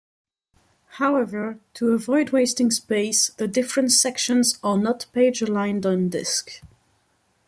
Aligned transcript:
However, 0.93 1.59
to 1.75 1.91
avoid 1.91 2.31
wasting 2.31 2.71
space, 2.71 3.29
the 3.29 3.47
different 3.47 3.91
sections 3.91 4.57
are 4.63 4.79
not 4.79 5.05
page 5.13 5.43
aligned 5.43 5.85
on 5.85 6.09
disk. 6.09 6.63